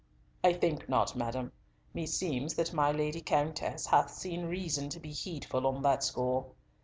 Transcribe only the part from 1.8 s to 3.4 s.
Meseems that my Lady